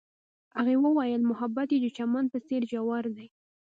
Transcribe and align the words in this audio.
هغې 0.57 0.75
وویل 0.85 1.21
محبت 1.31 1.67
یې 1.73 1.79
د 1.81 1.87
چمن 1.97 2.25
په 2.33 2.39
څېر 2.47 2.61
ژور 2.71 3.05
دی. 3.17 3.27